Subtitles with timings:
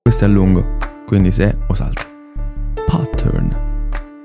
[0.00, 2.02] Questo è a lungo, quindi se o salti.
[2.86, 4.24] Pattern.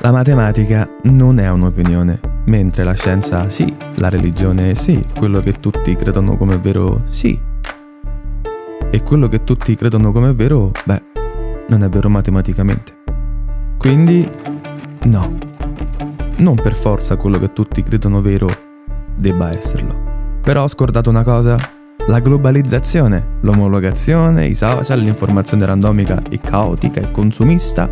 [0.00, 5.96] La matematica non è un'opinione, mentre la scienza sì, la religione sì, quello che tutti
[5.96, 7.40] credono come vero sì.
[8.90, 11.02] E quello che tutti credono come vero, beh,
[11.68, 12.94] non è vero matematicamente.
[13.78, 14.30] Quindi,
[15.04, 15.38] no.
[16.36, 18.70] Non per forza quello che tutti credono vero
[19.16, 20.40] debba esserlo.
[20.42, 21.56] Però ho scordato una cosa,
[22.08, 27.88] la globalizzazione, l'omologazione, i social, l'informazione randomica e caotica e consumista.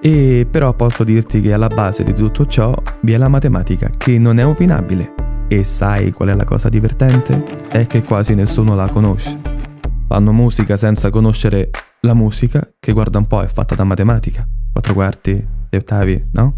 [0.00, 4.18] E però posso dirti che alla base di tutto ciò vi è la matematica, che
[4.18, 5.14] non è opinabile.
[5.48, 7.68] E sai qual è la cosa divertente?
[7.68, 9.38] È che quasi nessuno la conosce.
[10.08, 14.48] Fanno musica senza conoscere la musica, che guarda un po' è fatta da matematica.
[14.72, 15.32] Quattro quarti,
[15.68, 16.56] sei ottavi, no?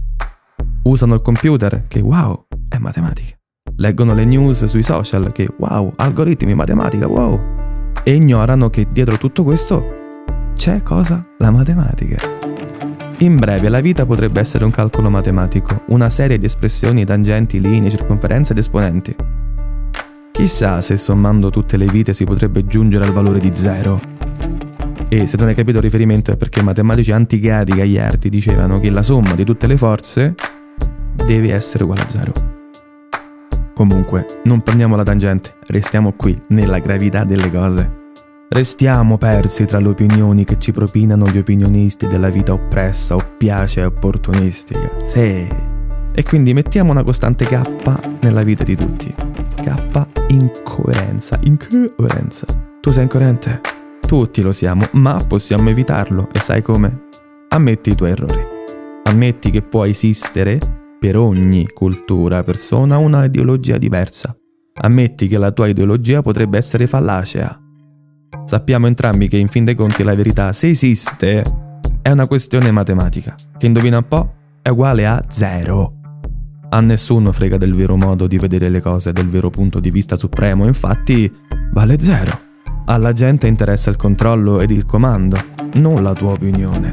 [0.85, 3.42] Usano il computer, che wow, è matematica
[3.77, 7.41] leggono le news sui social che wow, algoritmi, matematica, wow,
[8.05, 10.01] e ignorano che dietro tutto questo
[10.55, 11.25] c'è cosa?
[11.39, 12.17] La matematica.
[13.19, 17.91] In breve, la vita potrebbe essere un calcolo matematico, una serie di espressioni, tangenti, linee,
[17.91, 19.15] circonferenze ed esponenti.
[20.31, 24.01] Chissà se sommando tutte le vite si potrebbe giungere al valore di zero.
[25.09, 28.91] E se non hai capito il riferimento è perché i matematici anticati gagliardi dicevano che
[28.91, 30.35] la somma di tutte le forze
[31.27, 32.52] deve essere uguale a zero.
[33.75, 38.01] Comunque, non prendiamo la tangente, restiamo qui, nella gravità delle cose.
[38.51, 43.85] Restiamo persi tra le opinioni che ci propinano gli opinionisti della vita oppressa, oppiace e
[43.87, 44.91] opportunistica.
[45.03, 45.49] Sì.
[46.15, 49.15] E quindi mettiamo una costante K nella vita di tutti.
[49.57, 52.47] K incoerenza, incoerenza.
[52.83, 53.61] Tu sei incoerente?
[54.07, 56.29] Tutti lo siamo, ma possiamo evitarlo.
[56.33, 57.05] E sai come?
[57.49, 58.45] Ammetti i tuoi errori.
[59.05, 60.59] Ammetti che può esistere
[61.03, 64.37] per ogni cultura, persona una ideologia diversa.
[64.83, 67.61] Ammetti che la tua ideologia potrebbe essere fallacea.
[68.45, 71.43] Sappiamo entrambi che in fin dei conti la verità, se esiste,
[72.03, 75.95] è una questione matematica, che indovina un po' è uguale a zero.
[76.69, 80.15] A nessuno frega del vero modo di vedere le cose, del vero punto di vista
[80.15, 81.29] supremo, infatti
[81.73, 82.31] vale zero.
[82.85, 85.37] Alla gente interessa il controllo ed il comando,
[85.75, 86.93] non la tua opinione.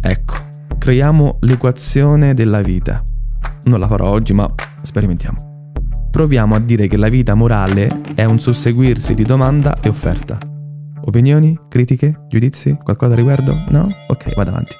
[0.00, 0.39] Ecco,
[0.80, 3.04] creiamo l'equazione della vita.
[3.64, 5.72] Non la farò oggi, ma sperimentiamo.
[6.10, 10.38] Proviamo a dire che la vita morale è un susseguirsi di domanda e offerta.
[11.02, 11.56] Opinioni?
[11.68, 12.24] Critiche?
[12.28, 12.78] Giudizi?
[12.82, 13.62] Qualcosa a riguardo?
[13.68, 13.88] No?
[14.08, 14.74] Ok, vado avanti.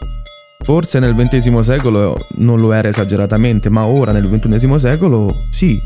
[0.63, 5.79] Forse nel XX secolo non lo era esageratamente, ma ora nel XXI secolo sì.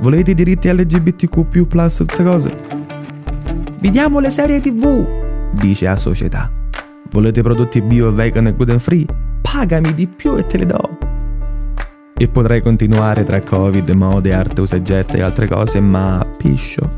[0.00, 2.56] Volete i diritti LGBTQ, tutte cose?
[3.78, 5.06] Vediamo le serie TV,
[5.52, 6.50] dice la società.
[7.10, 9.06] Volete prodotti bio, vegan e gluten free?
[9.40, 10.98] Pagami di più e te le do.
[12.16, 16.88] E potrei continuare tra Covid, mode, arte, usa e getta e altre cose, ma piscio.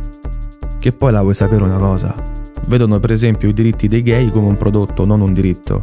[0.79, 2.15] Che poi la vuoi sapere una cosa?
[2.69, 5.83] Vedono per esempio i diritti dei gay come un prodotto, non un diritto.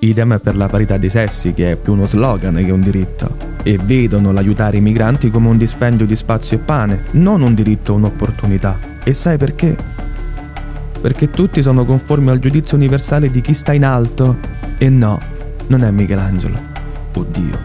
[0.00, 3.36] Idem per la parità dei sessi, che è più uno slogan che un diritto.
[3.62, 7.92] E vedono l'aiutare i migranti come un dispendio di spazio e pane, non un diritto
[7.92, 8.78] o un'opportunità.
[9.02, 9.76] E sai perché?
[11.06, 14.38] Perché tutti sono conformi al giudizio universale di chi sta in alto.
[14.76, 15.20] E no,
[15.68, 16.58] non è Michelangelo.
[17.14, 17.58] Oddio.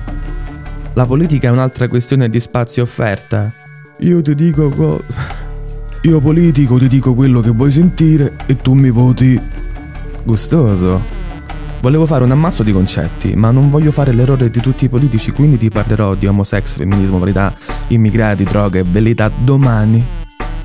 [0.94, 3.52] La politica è un'altra questione di spazio e offerta.
[4.02, 5.04] Io ti dico co...
[6.04, 9.42] Io politico ti dico quello che vuoi sentire e tu mi voti.
[10.24, 11.04] Gustoso.
[11.82, 15.32] Volevo fare un ammasso di concetti, ma non voglio fare l'errore di tutti i politici,
[15.32, 17.56] quindi ti parlerò di homosex, femminismo, verità,
[17.88, 20.21] immigrati, droga e bellità domani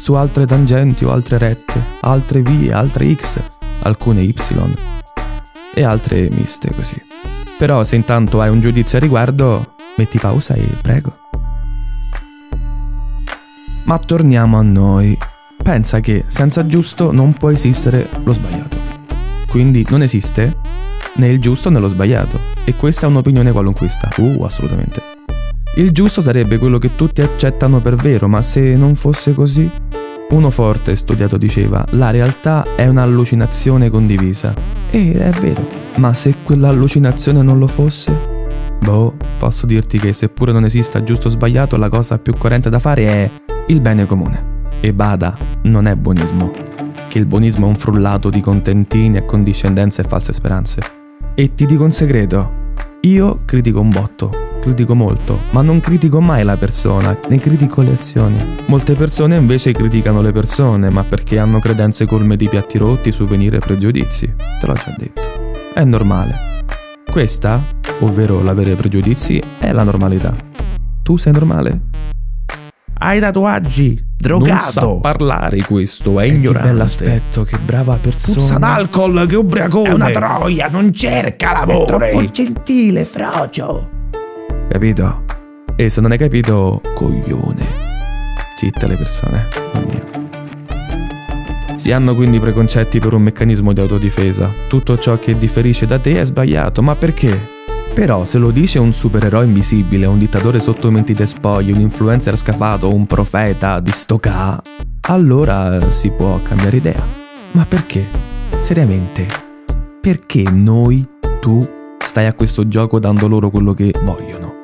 [0.07, 3.43] su altre tangenti o altre rette, altre vie, altre x,
[3.83, 4.33] alcune y
[5.75, 6.95] e altre miste così.
[7.59, 11.13] Però se intanto hai un giudizio a riguardo, metti pausa e prego.
[13.83, 15.19] Ma torniamo a noi.
[15.61, 18.79] Pensa che senza giusto non può esistere lo sbagliato.
[19.49, 20.57] Quindi non esiste
[21.15, 22.39] né il giusto né lo sbagliato.
[22.65, 24.09] E questa è un'opinione qualunquista.
[24.19, 25.16] Uh, assolutamente.
[25.79, 29.71] Il giusto sarebbe quello che tutti accettano per vero, ma se non fosse così,
[30.31, 34.55] uno forte studiato diceva, la realtà è un'allucinazione condivisa.
[34.91, 38.11] E è vero, ma se quell'allucinazione non lo fosse?
[38.81, 42.79] Boh, posso dirti che seppure non esista giusto o sbagliato, la cosa più coerente da
[42.79, 43.31] fare è
[43.67, 44.65] il bene comune.
[44.81, 46.53] E bada, non è buonismo,
[47.07, 50.81] che il buonismo è un frullato di contentini, accondiscendenze e false speranze.
[51.35, 52.73] E ti dico un segreto,
[53.03, 57.93] io critico un botto, critico molto, ma non critico mai la persona, ne critico le
[57.93, 58.37] azioni.
[58.67, 63.55] Molte persone invece criticano le persone, ma perché hanno credenze colme di piatti rotti, souvenir
[63.55, 64.35] e pregiudizi.
[64.59, 65.21] Te l'ho già detto.
[65.73, 66.65] È normale.
[67.09, 67.63] Questa,
[68.01, 70.35] ovvero l'avere pregiudizi, è la normalità.
[71.01, 71.81] Tu sei normale?
[72.99, 74.51] hai tatuaggi, drogato.
[74.51, 76.61] Non sa parlare questo, è ignorante.
[76.61, 78.35] Che bell'aspetto, che brava persona.
[78.35, 79.89] Puzza d'alcol, che ubriacone.
[79.89, 81.83] È una troia, non cerca l'amore.
[81.83, 83.96] È troppo gentile, frocio.
[84.69, 85.25] Capito?
[85.77, 87.85] E se non hai capito, coglione.
[88.57, 90.27] Zitte le persone, non io.
[91.77, 94.51] Si hanno quindi preconcetti per un meccanismo di autodifesa.
[94.69, 97.55] Tutto ciò che differisce da te è sbagliato, ma perché?
[97.93, 102.93] Però se lo dice un supereroe invisibile, un dittatore sotto mentite spoglie, un influencer scafato,
[102.93, 104.61] un profeta di stocà,
[105.09, 107.07] allora si può cambiare idea.
[107.53, 108.07] Ma perché?
[108.61, 109.27] Seriamente,
[110.01, 111.07] perché noi,
[111.41, 111.61] tu,
[111.99, 114.56] stai a questo gioco dando loro quello che vogliono?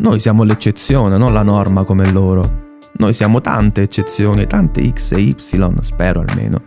[0.00, 2.76] Noi siamo l'eccezione, non la norma come loro.
[2.98, 5.34] Noi siamo tante eccezioni, tante X e Y,
[5.80, 6.62] spero almeno.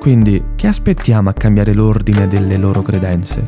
[0.00, 3.46] Quindi, che aspettiamo a cambiare l'ordine delle loro credenze?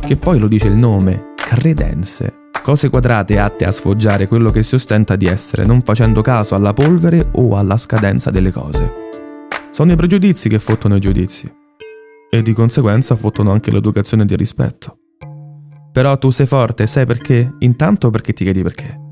[0.00, 2.48] Che poi lo dice il nome, credenze.
[2.62, 6.72] Cose quadrate atte a sfoggiare quello che si ostenta di essere, non facendo caso alla
[6.72, 9.08] polvere o alla scadenza delle cose.
[9.70, 11.52] Sono i pregiudizi che fottono i giudizi.
[12.30, 15.00] E di conseguenza fottono anche l'educazione di rispetto.
[15.92, 17.54] Però tu sei forte, sai perché?
[17.60, 19.06] Intanto perché ti chiedi perché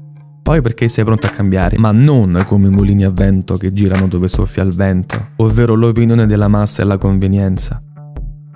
[0.47, 4.07] poi perché sei pronto a cambiare, ma non come i mulini a vento che girano
[4.07, 7.83] dove soffia il vento, ovvero l'opinione della massa e la convenienza.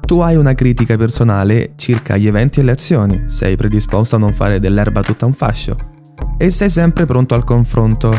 [0.01, 4.33] Tu hai una critica personale circa gli eventi e le azioni, sei predisposto a non
[4.33, 5.77] fare dell'erba tutta un fascio
[6.39, 8.13] e sei sempre pronto al confronto.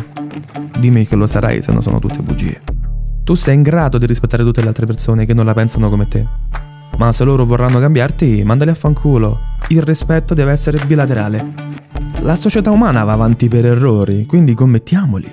[0.77, 2.61] Dimmi che lo sarai se non sono tutte bugie.
[3.23, 6.09] Tu sei in grado di rispettare tutte le altre persone che non la pensano come
[6.09, 6.27] te.
[7.01, 9.39] Ma se loro vorranno cambiarti, mandali a fanculo.
[9.69, 11.51] Il rispetto deve essere bilaterale.
[12.19, 15.25] La società umana va avanti per errori, quindi commettiamoli.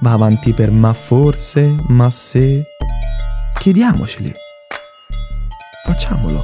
[0.00, 2.62] Va avanti per ma forse, ma se...
[3.58, 4.32] Chiediamoceli.
[5.84, 6.42] Facciamolo.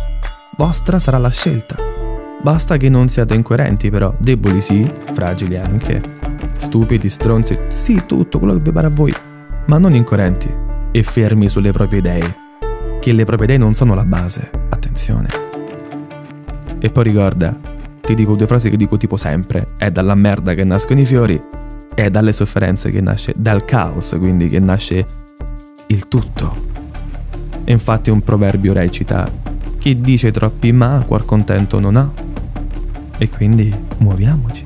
[0.58, 1.76] Vostra sarà la scelta.
[2.42, 6.02] Basta che non siate incoerenti però, deboli sì, fragili anche,
[6.56, 9.14] stupidi, stronzi, sì tutto quello che vi pare a voi,
[9.68, 10.54] ma non incoerenti
[10.92, 12.43] e fermi sulle proprie idee,
[13.04, 15.28] che le proprie idee non sono la base, attenzione.
[16.78, 17.54] E poi ricorda,
[18.00, 21.38] ti dico due frasi che dico tipo sempre, è dalla merda che nascono i fiori,
[21.94, 25.06] è dalle sofferenze che nasce, dal caos quindi che nasce
[25.88, 26.54] il tutto.
[27.64, 29.30] E infatti un proverbio recita,
[29.76, 32.10] chi dice troppi ma, cuor contento non ha.
[33.18, 34.64] E quindi muoviamoci.